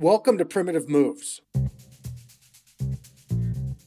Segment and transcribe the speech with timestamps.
[0.00, 1.40] Welcome to Primitive Moves,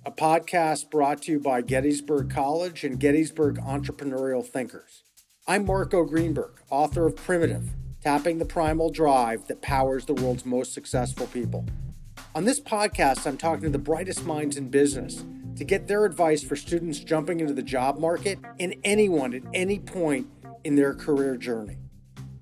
[0.06, 5.04] a podcast brought to you by Gettysburg College and Gettysburg Entrepreneurial Thinkers.
[5.48, 7.70] I'm Marco Greenberg, author of Primitive
[8.02, 11.66] Tapping the Primal Drive that powers the world's most successful people.
[12.36, 15.24] On this podcast, I'm talking to the brightest minds in business
[15.56, 19.80] to get their advice for students jumping into the job market and anyone at any
[19.80, 20.28] point
[20.66, 21.78] in their career journey.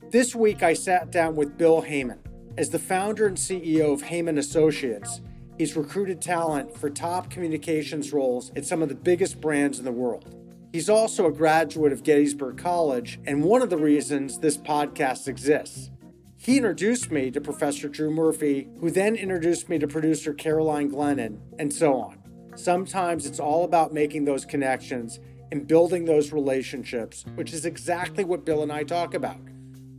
[0.09, 2.17] This week, I sat down with Bill Heyman
[2.59, 5.21] as the founder and CEO of Heyman Associates,
[5.57, 9.93] he's recruited talent for top communications roles at some of the biggest brands in the
[9.93, 10.35] world.
[10.73, 15.89] He's also a graduate of Gettysburg College and one of the reasons this podcast exists.
[16.35, 21.39] He introduced me to Professor Drew Murphy, who then introduced me to producer Caroline Glennon,
[21.59, 22.17] and so on.
[22.57, 25.21] Sometimes it's all about making those connections
[25.53, 29.39] and building those relationships, which is exactly what Bill and I talk about.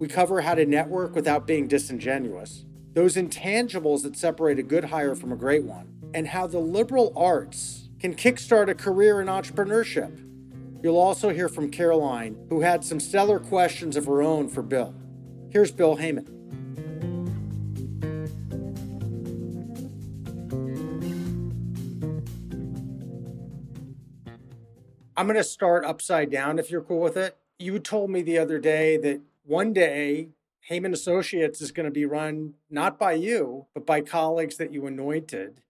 [0.01, 2.65] We cover how to network without being disingenuous,
[2.95, 7.13] those intangibles that separate a good hire from a great one, and how the liberal
[7.15, 10.27] arts can kickstart a career in entrepreneurship.
[10.83, 14.95] You'll also hear from Caroline, who had some stellar questions of her own for Bill.
[15.51, 16.27] Here's Bill Heyman.
[25.15, 27.37] I'm going to start upside down if you're cool with it.
[27.59, 29.21] You told me the other day that
[29.51, 30.29] one day
[30.71, 34.87] Heyman Associates is going to be run not by you, but by colleagues that you
[34.87, 35.61] anointed.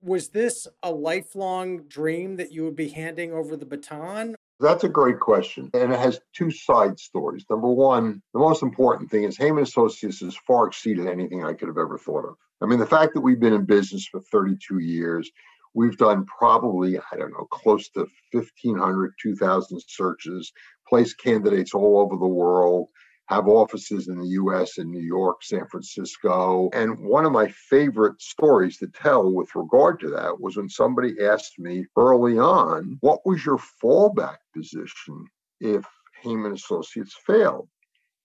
[0.00, 4.36] Was this a lifelong dream that you would be handing over the baton?
[4.60, 5.70] That's a great question.
[5.74, 7.44] And it has two side stories.
[7.50, 11.66] Number one, the most important thing is Heyman Associates has far exceeded anything I could
[11.66, 12.36] have ever thought of.
[12.62, 15.28] I mean, the fact that we've been in business for 32 years,
[15.74, 20.52] we've done probably, I don't know, close to 1,500, 2,000 searches,
[20.88, 22.86] placed candidates all over the world,
[23.28, 26.70] have offices in the US in New York, San Francisco.
[26.72, 31.14] And one of my favorite stories to tell with regard to that was when somebody
[31.24, 35.26] asked me early on, what was your fallback position
[35.60, 35.84] if
[36.24, 37.68] Heyman Associates failed?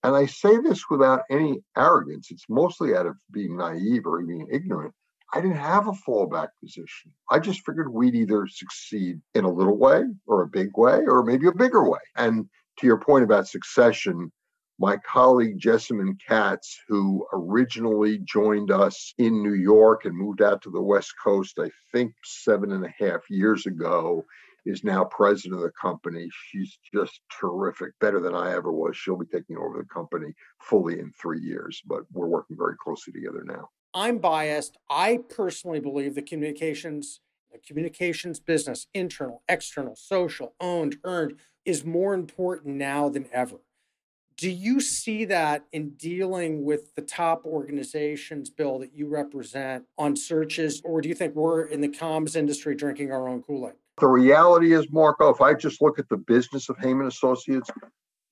[0.04, 2.30] And I say this without any arrogance.
[2.30, 4.94] It's mostly out of being naive or being ignorant.
[5.34, 7.12] I didn't have a fallback position.
[7.30, 11.24] I just figured we'd either succeed in a little way or a big way or
[11.24, 12.00] maybe a bigger way.
[12.16, 12.48] And
[12.78, 14.30] to your point about succession,
[14.82, 20.70] my colleague Jessamine Katz, who originally joined us in New York and moved out to
[20.70, 24.24] the West Coast, I think seven and a half years ago,
[24.66, 26.28] is now president of the company.
[26.48, 28.96] She's just terrific, better than I ever was.
[28.96, 33.12] She'll be taking over the company fully in three years, but we're working very closely
[33.12, 33.68] together now.
[33.94, 34.78] I'm biased.
[34.90, 37.20] I personally believe the communications
[37.52, 43.58] the communications business, internal, external, social, owned, earned, is more important now than ever.
[44.42, 50.16] Do you see that in dealing with the top organizations, Bill, that you represent on
[50.16, 53.74] searches, or do you think we're in the comms industry drinking our own Kool Aid?
[54.00, 57.70] The reality is, Marco, if I just look at the business of Heyman Associates,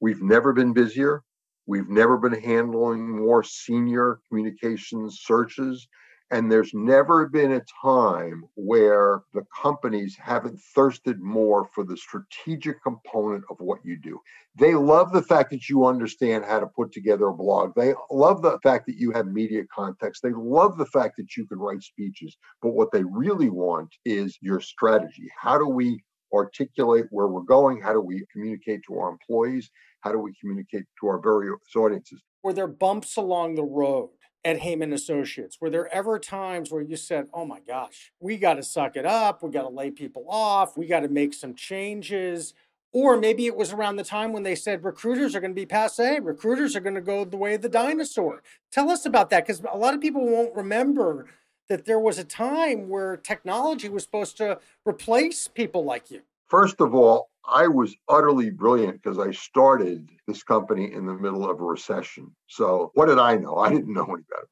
[0.01, 1.23] we've never been busier.
[1.67, 5.87] We've never been handling more senior communications searches.
[6.33, 12.81] And there's never been a time where the companies haven't thirsted more for the strategic
[12.85, 14.21] component of what you do.
[14.57, 17.73] They love the fact that you understand how to put together a blog.
[17.75, 20.23] They love the fact that you have media context.
[20.23, 22.37] They love the fact that you can write speeches.
[22.63, 25.29] But what they really want is your strategy.
[25.37, 26.01] How do we
[26.33, 27.81] articulate where we're going?
[27.81, 29.69] How do we communicate to our employees?
[30.03, 32.23] How do we communicate to our various audiences?
[32.45, 34.11] Were there bumps along the road?
[34.45, 35.61] At Heyman Associates?
[35.61, 39.07] Were there ever times where you said, oh my gosh, we got to suck it
[39.07, 42.55] up, we got to lay people off, we got to make some changes?
[42.93, 45.67] Or maybe it was around the time when they said recruiters are going to be
[45.67, 48.43] passe, recruiters are going to go the way of the dinosaur.
[48.73, 51.27] Tell us about that because a lot of people won't remember
[51.69, 56.23] that there was a time where technology was supposed to replace people like you.
[56.51, 61.49] First of all, I was utterly brilliant because I started this company in the middle
[61.49, 62.35] of a recession.
[62.49, 63.57] So what did I know?
[63.67, 64.49] I didn't know any better.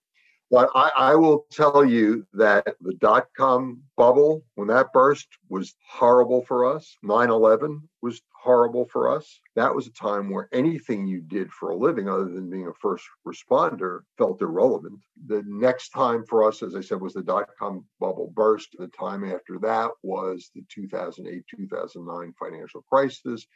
[0.50, 5.74] But I, I will tell you that the dot com bubble, when that burst, was
[5.86, 6.96] horrible for us.
[7.02, 9.40] 9 11 was horrible for us.
[9.56, 12.74] That was a time where anything you did for a living, other than being a
[12.80, 15.00] first responder, felt irrelevant.
[15.26, 18.68] The next time for us, as I said, was the dot com bubble burst.
[18.78, 23.46] The time after that was the 2008 2009 financial crisis.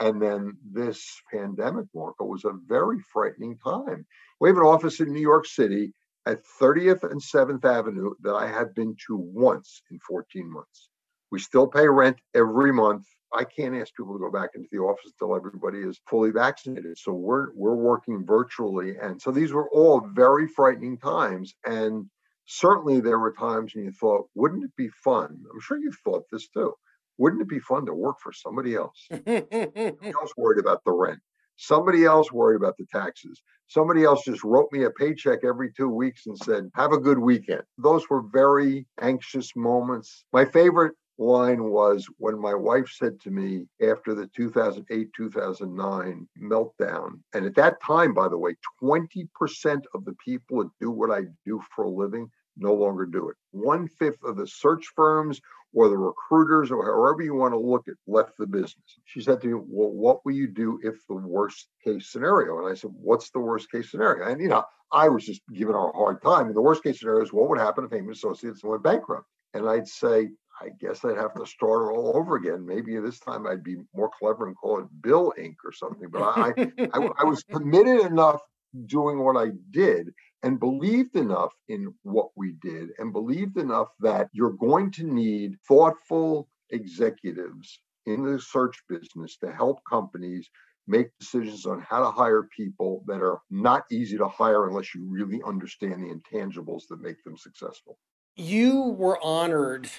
[0.00, 4.06] And then this pandemic, Marco, was a very frightening time.
[4.40, 5.92] We have an office in New York City
[6.26, 10.90] at 30th and 7th Avenue that I have been to once in 14 months.
[11.32, 13.04] We still pay rent every month.
[13.34, 16.96] I can't ask people to go back into the office until everybody is fully vaccinated.
[16.98, 18.96] So we're we're working virtually.
[19.00, 21.54] And so these were all very frightening times.
[21.64, 22.06] And
[22.46, 25.28] certainly there were times when you thought, wouldn't it be fun?
[25.52, 26.72] I'm sure you've thought this too.
[27.18, 29.06] Wouldn't it be fun to work for somebody else?
[29.10, 31.18] somebody else worried about the rent.
[31.56, 33.42] Somebody else worried about the taxes.
[33.66, 37.18] Somebody else just wrote me a paycheck every two weeks and said, Have a good
[37.18, 37.62] weekend.
[37.76, 40.24] Those were very anxious moments.
[40.32, 47.20] My favorite line was when my wife said to me after the 2008 2009 meltdown,
[47.34, 51.22] and at that time, by the way, 20% of the people that do what I
[51.44, 53.36] do for a living no longer do it.
[53.52, 55.40] One fifth of the search firms
[55.74, 58.98] or the recruiters or however you want to look at left the business.
[59.04, 62.58] She said to me, Well, what will you do if the worst case scenario?
[62.58, 64.28] And I said, What's the worst case scenario?
[64.28, 66.46] And you know, I was just giving her a hard time.
[66.46, 69.26] And the worst case scenario is what would happen if Heyman Associates went bankrupt?
[69.54, 70.30] And I'd say,
[70.60, 72.66] I guess I'd have to start all over again.
[72.66, 75.54] Maybe this time I'd be more clever and call it Bill Inc.
[75.64, 76.08] or something.
[76.10, 76.52] But I,
[76.94, 78.40] I, I was committed enough
[78.86, 80.10] doing what I did
[80.42, 85.56] and believed enough in what we did and believed enough that you're going to need
[85.66, 90.48] thoughtful executives in the search business to help companies
[90.86, 95.06] make decisions on how to hire people that are not easy to hire unless you
[95.06, 97.98] really understand the intangibles that make them successful.
[98.36, 99.90] You were honored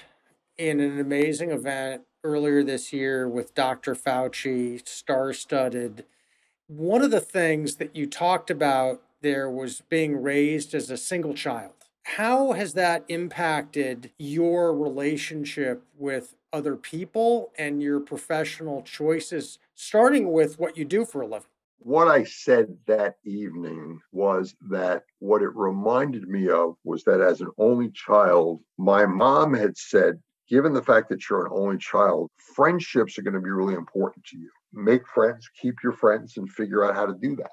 [0.60, 3.94] in an amazing event earlier this year with Dr.
[3.94, 6.04] Fauci, star studded.
[6.66, 11.32] One of the things that you talked about there was being raised as a single
[11.32, 11.72] child.
[12.04, 20.58] How has that impacted your relationship with other people and your professional choices, starting with
[20.58, 21.46] what you do for a living?
[21.78, 27.40] What I said that evening was that what it reminded me of was that as
[27.40, 32.28] an only child, my mom had said, given the fact that you're an only child,
[32.54, 34.50] friendships are going to be really important to you.
[34.72, 37.50] Make friends, keep your friends, and figure out how to do that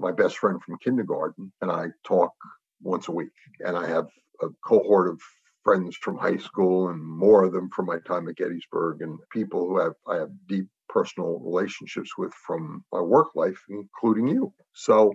[0.00, 2.32] my best friend from kindergarten, and I talk
[2.82, 3.28] once a week.
[3.60, 4.06] And I have
[4.40, 5.20] a cohort of
[5.62, 9.68] friends from high school and more of them from my time at Gettysburg and people
[9.68, 14.52] who have I have deep personal relationships with from my work life, including you.
[14.72, 15.12] So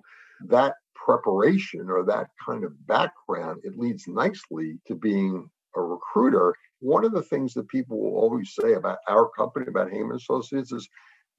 [0.48, 6.56] that preparation or that kind of background, it leads nicely to being a recruiter.
[6.80, 10.72] One of the things that people will always say about our company, about Heyman Associates,
[10.72, 10.88] is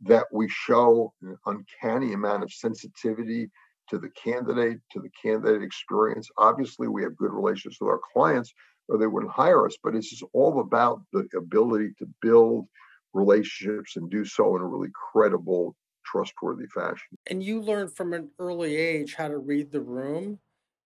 [0.03, 3.50] that we show an uncanny amount of sensitivity
[3.88, 6.29] to the candidate, to the candidate experience.
[6.38, 8.53] Obviously, we have good relations with our clients,
[8.88, 12.67] or they wouldn't hire us, but it's all about the ability to build
[13.15, 15.75] relationships and do so in a really credible,
[16.05, 17.17] trustworthy fashion.
[17.29, 20.41] And you learned from an early age how to read the room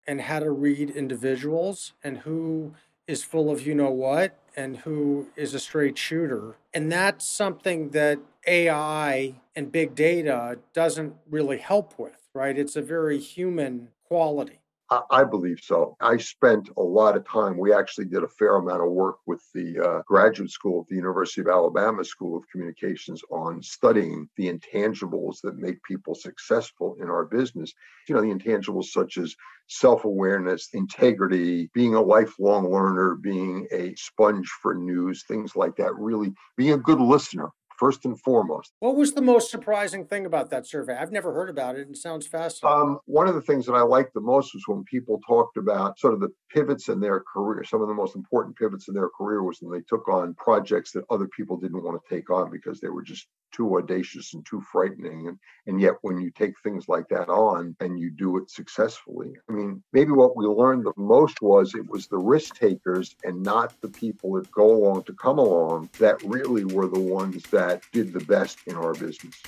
[0.07, 2.75] and how to read individuals and who
[3.09, 6.57] is full of you know what and who is a straight shooter.
[6.75, 12.57] And that's something that AI and big data doesn't really help with, right?
[12.57, 14.61] It's a very human quality.
[14.91, 15.97] I believe so.
[16.01, 17.59] I spent a lot of time.
[17.59, 20.97] We actually did a fair amount of work with the uh, graduate school at the
[20.97, 27.11] University of Alabama School of Communications on studying the intangibles that make people successful in
[27.11, 27.75] our business.
[28.09, 29.37] You know, the intangibles such as
[29.69, 35.95] self awareness, integrity, being a lifelong learner, being a sponge for news, things like that.
[35.97, 38.73] Really being a good listener first and foremost.
[38.81, 40.97] What was the most surprising thing about that survey?
[40.97, 42.81] I've never heard about it and it sounds fascinating.
[42.81, 45.99] Um, one of the things that I liked the most was when people talked about
[45.99, 47.65] sort of the pivots in their career.
[47.65, 50.93] Some of the most important pivots in their career was when they took on projects
[50.93, 54.45] that other people didn't want to take on because they were just too audacious and
[54.45, 55.29] too frightening.
[55.29, 59.33] And, and yet, when you take things like that on and you do it successfully,
[59.49, 63.43] I mean, maybe what we learned the most was it was the risk takers and
[63.43, 67.68] not the people that go along to come along that really were the ones that
[67.93, 69.43] did the best in our business.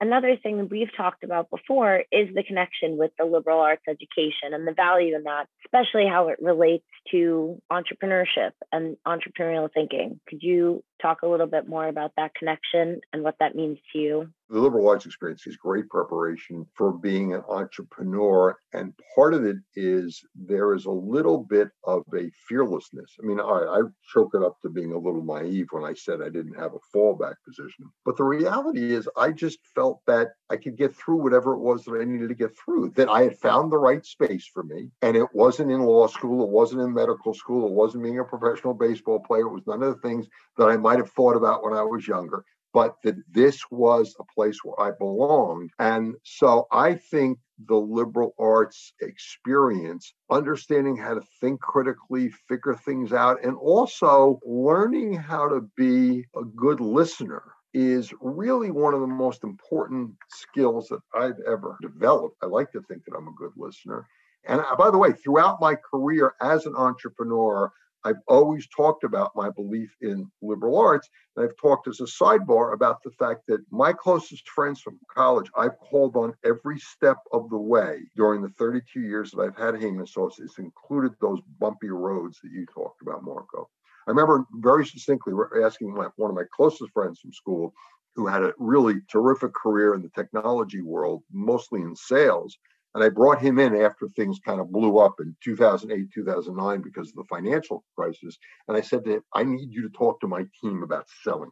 [0.00, 4.54] Another thing that we've talked about before is the connection with the liberal arts education
[4.54, 10.20] and the value in that, especially how it relates to entrepreneurship and entrepreneurial thinking.
[10.28, 13.98] Could you talk a little bit more about that connection and what that means to
[13.98, 14.30] you?
[14.50, 18.56] The liberal arts experience is great preparation for being an entrepreneur.
[18.72, 23.14] And part of it is there is a little bit of a fearlessness.
[23.22, 26.22] I mean, I, I choke it up to being a little naive when I said
[26.22, 27.90] I didn't have a fallback position.
[28.06, 31.84] But the reality is, I just felt that I could get through whatever it was
[31.84, 34.90] that I needed to get through, that I had found the right space for me.
[35.02, 38.24] And it wasn't in law school, it wasn't in medical school, it wasn't being a
[38.24, 40.26] professional baseball player, it was none of the things
[40.56, 44.24] that I might have thought about when I was younger but that this was a
[44.34, 45.70] place where I belonged.
[45.78, 53.12] And so I think the liberal arts experience, understanding how to think critically, figure things
[53.12, 57.42] out, and also learning how to be a good listener
[57.74, 62.36] is really one of the most important skills that I've ever developed.
[62.42, 64.06] I like to think that I'm a good listener.
[64.46, 67.70] And uh, by the way, throughout my career as an entrepreneur,
[68.08, 71.10] I've always talked about my belief in liberal arts.
[71.36, 75.50] And I've talked as a sidebar about the fact that my closest friends from college,
[75.54, 79.74] I've called on every step of the way during the 32 years that I've had
[79.74, 83.68] Heyman Associates, included those bumpy roads that you talked about, Marco.
[84.06, 87.74] I remember very succinctly asking my, one of my closest friends from school,
[88.16, 92.56] who had a really terrific career in the technology world, mostly in sales.
[92.94, 97.08] And I brought him in after things kind of blew up in 2008, 2009 because
[97.08, 98.38] of the financial crisis.
[98.66, 101.50] And I said to him, I need you to talk to my team about selling.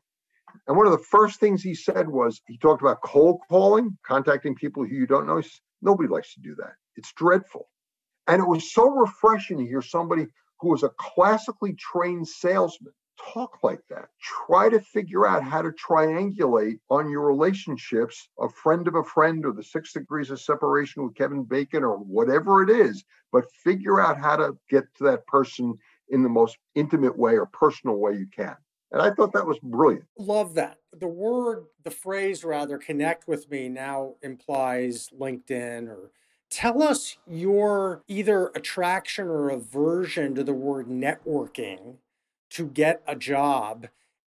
[0.66, 4.54] And one of the first things he said was he talked about cold calling, contacting
[4.54, 5.42] people who you don't know.
[5.82, 6.72] Nobody likes to do that.
[6.96, 7.68] It's dreadful.
[8.26, 10.26] And it was so refreshing to hear somebody
[10.60, 12.94] who was a classically trained salesman
[13.32, 14.08] talk like that.
[14.20, 19.44] Try to figure out how to triangulate on your relationships, a friend of a friend,
[19.44, 24.00] or the six degrees of separation with Kevin Bacon, or whatever it is, but figure
[24.00, 25.74] out how to get to that person
[26.08, 28.56] in the most intimate way or personal way you can.
[28.92, 30.04] And I thought that was brilliant.
[30.18, 30.78] Love that.
[30.92, 36.12] The word, the phrase rather, connect with me now implies LinkedIn or
[36.48, 41.96] Tell us your either attraction or aversion to the word networking
[42.56, 43.86] to get a job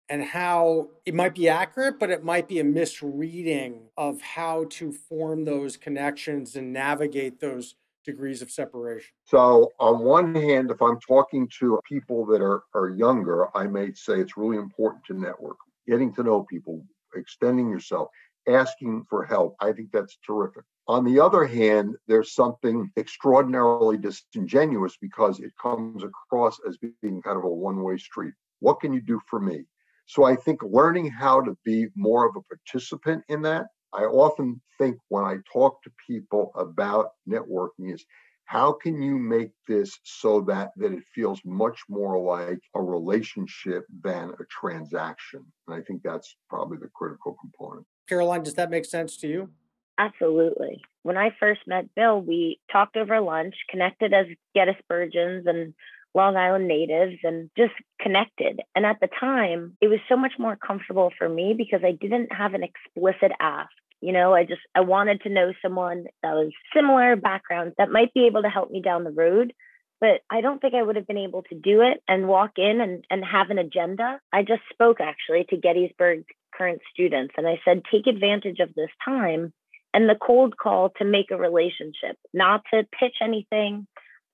[0.08, 4.92] and how it might be accurate, but it might be a misreading of how to
[4.92, 9.10] form those connections and navigate those degrees of separation.
[9.26, 13.92] So, on one hand, if I'm talking to people that are, are younger, I may
[13.94, 18.08] say it's really important to network, getting to know people, extending yourself,
[18.48, 19.54] asking for help.
[19.60, 20.64] I think that's terrific.
[20.88, 27.36] On the other hand, there's something extraordinarily disingenuous because it comes across as being kind
[27.36, 28.34] of a one way street.
[28.60, 29.64] What can you do for me?
[30.06, 33.66] So I think learning how to be more of a participant in that.
[33.92, 38.04] I often think when I talk to people about networking is
[38.46, 43.84] how can you make this so that that it feels much more like a relationship
[44.02, 48.84] than a transaction and i think that's probably the critical component caroline does that make
[48.84, 49.50] sense to you
[49.98, 50.82] Absolutely.
[51.02, 55.74] When I first met Bill, we talked over lunch, connected as Gettysburgians and
[56.14, 58.60] Long Island natives, and just connected.
[58.74, 62.32] And at the time, it was so much more comfortable for me because I didn't
[62.32, 63.70] have an explicit ask.
[64.00, 68.12] You know, I just I wanted to know someone that was similar background that might
[68.12, 69.52] be able to help me down the road.
[69.98, 72.82] But I don't think I would have been able to do it and walk in
[72.82, 74.20] and, and have an agenda.
[74.30, 76.24] I just spoke actually to Gettysburg
[76.54, 79.54] current students and I said, take advantage of this time
[79.96, 83.86] and the cold call to make a relationship, not to pitch anything.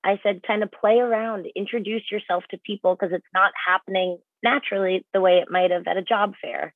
[0.02, 5.06] I said, kind of play around, introduce yourself to people because it's not happening naturally
[5.14, 6.74] the way it might have at a job fair.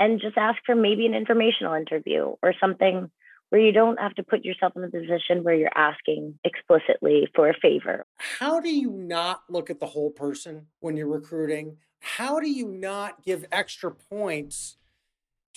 [0.00, 3.08] And just ask for maybe an informational interview or something
[3.50, 7.48] where you don't have to put yourself in a position where you're asking explicitly for
[7.48, 8.04] a favor.
[8.40, 11.76] How do you not look at the whole person when you're recruiting?
[12.00, 14.78] How do you not give extra points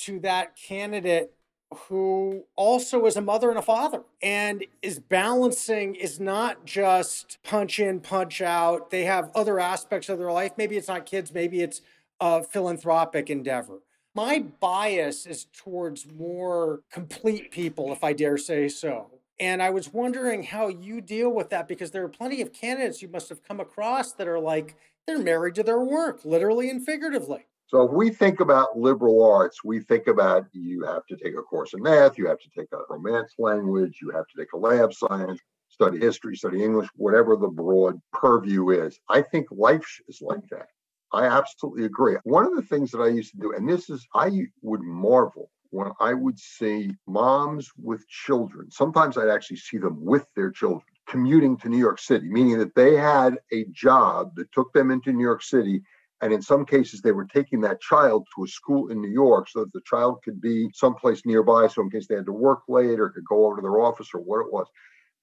[0.01, 1.31] to that candidate
[1.75, 7.79] who also is a mother and a father and is balancing is not just punch
[7.79, 8.89] in punch out.
[8.89, 10.53] They have other aspects of their life.
[10.57, 11.81] Maybe it's not kids maybe it's
[12.19, 13.81] a philanthropic endeavor.
[14.15, 19.11] My bias is towards more complete people if i dare say so.
[19.39, 23.01] And i was wondering how you deal with that because there are plenty of candidates
[23.01, 26.85] you must have come across that are like they're married to their work literally and
[26.85, 31.33] figuratively so if we think about liberal arts, we think about you have to take
[31.37, 34.53] a course in math, you have to take a romance language, you have to take
[34.53, 38.97] a lab science, study history, study English, whatever the broad purview is.
[39.09, 40.67] I think life is like that.
[41.11, 42.15] I absolutely agree.
[42.23, 45.49] One of the things that I used to do, and this is, I would marvel
[45.69, 48.71] when I would see moms with children.
[48.71, 52.75] Sometimes I'd actually see them with their children commuting to New York City, meaning that
[52.75, 55.81] they had a job that took them into New York City
[56.21, 59.49] and in some cases, they were taking that child to a school in New York
[59.49, 61.67] so that the child could be someplace nearby.
[61.67, 64.09] So in case they had to work late or could go over to their office
[64.13, 64.67] or what it was.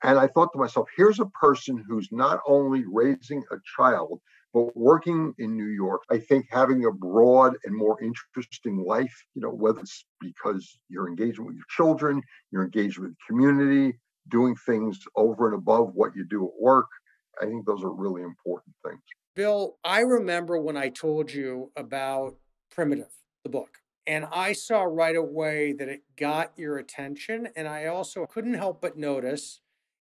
[0.04, 4.20] And I thought to myself, here's a person who's not only raising a child,
[4.52, 9.42] but working in New York, I think having a broad and more interesting life, you
[9.42, 12.22] know, whether it's because you're engaging with your children,
[12.52, 13.98] you're engaged with the community,
[14.28, 16.86] doing things over and above what you do at work.
[17.42, 19.02] I think those are really important things.
[19.34, 22.36] Bill, I remember when I told you about
[22.70, 23.10] Primitive,
[23.42, 27.48] the book, and I saw right away that it got your attention.
[27.56, 29.60] And I also couldn't help but notice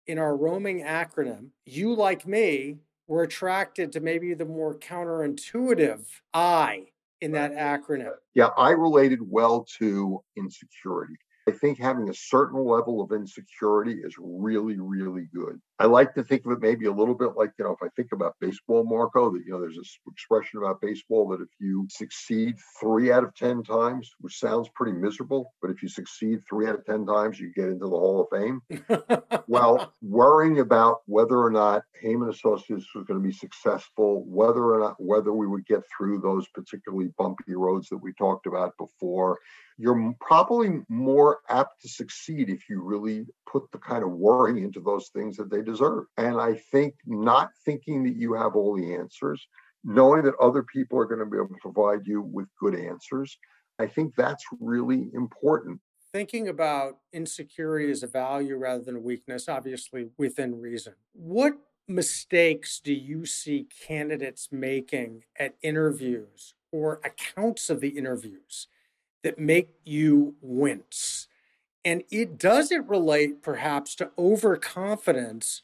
[0.07, 6.87] in our roaming acronym, you, like me, were attracted to maybe the more counterintuitive I
[7.19, 8.15] in that acronym?
[8.33, 11.15] Yeah, I related well to insecurity.
[11.47, 15.59] I think having a certain level of insecurity is really, really good.
[15.81, 17.87] I like to think of it maybe a little bit like, you know, if I
[17.95, 21.87] think about baseball, Marco, that, you know, there's this expression about baseball that if you
[21.89, 26.67] succeed three out of 10 times, which sounds pretty miserable, but if you succeed three
[26.67, 28.61] out of 10 times, you get into the Hall of Fame.
[29.47, 34.79] well, worrying about whether or not Heyman Associates was going to be successful, whether or
[34.81, 39.39] not, whether we would get through those particularly bumpy roads that we talked about before,
[39.81, 44.79] you're probably more apt to succeed if you really put the kind of worry into
[44.79, 46.05] those things that they deserve.
[46.17, 49.47] And I think not thinking that you have all the answers,
[49.83, 53.37] knowing that other people are going to be able to provide you with good answers,
[53.79, 55.79] I think that's really important.
[56.13, 60.93] Thinking about insecurity as a value rather than a weakness, obviously within reason.
[61.13, 61.53] What
[61.87, 68.67] mistakes do you see candidates making at interviews or accounts of the interviews
[69.23, 71.27] that make you wince?
[71.83, 75.61] And it doesn't relate perhaps to overconfidence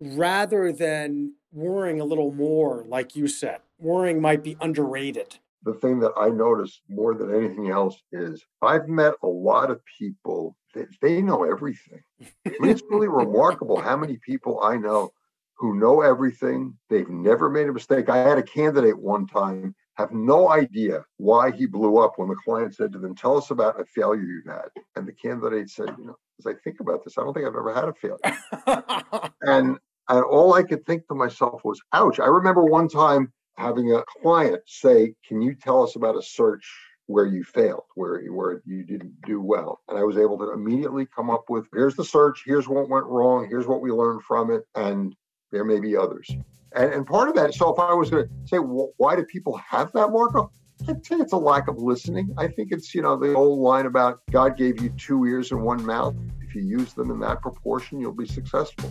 [0.00, 3.60] rather than worrying a little more, like you said.
[3.78, 5.38] Worrying might be underrated.
[5.62, 9.80] The thing that I notice more than anything else is I've met a lot of
[9.98, 12.02] people that they know everything.
[12.20, 15.12] I mean, it's really remarkable how many people I know
[15.56, 16.76] who know everything.
[16.90, 18.10] They've never made a mistake.
[18.10, 22.36] I had a candidate one time have no idea why he blew up when the
[22.44, 24.68] client said to them, Tell us about a failure you've had.
[24.96, 27.54] And the candidate said, You know, as I think about this, I don't think I've
[27.54, 29.30] ever had a failure.
[29.42, 32.20] and, and all I could think to myself was, Ouch.
[32.20, 36.68] I remember one time having a client say, Can you tell us about a search
[37.06, 39.80] where you failed, where where you didn't do well.
[39.88, 43.06] And I was able to immediately come up with here's the search, here's what went
[43.06, 45.14] wrong, here's what we learned from it, and
[45.52, 46.30] there may be others.
[46.74, 49.56] And, and part of that, so if I was going to say, why do people
[49.58, 50.50] have that, Marco?
[50.88, 52.34] I'd say it's a lack of listening.
[52.36, 55.62] I think it's, you know, the old line about God gave you two ears and
[55.62, 56.16] one mouth.
[56.42, 58.90] If you use them in that proportion, you'll be successful.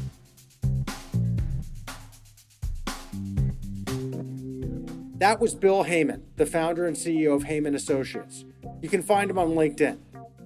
[5.17, 8.45] That was Bill Heyman, the founder and CEO of Heyman Associates.
[8.81, 9.99] You can find him on LinkedIn.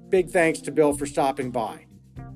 [0.09, 1.85] Big thanks to Bill for stopping by.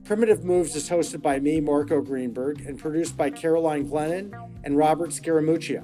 [0.03, 5.10] Primitive Moves is hosted by me, Marco Greenberg, and produced by Caroline Glennon and Robert
[5.10, 5.84] Scaramuccia.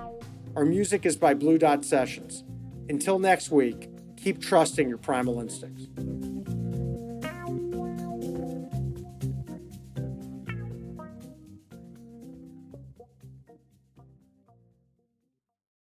[0.56, 2.44] Our music is by Blue Dot Sessions.
[2.90, 5.88] Until next week, keep trusting your primal instincts.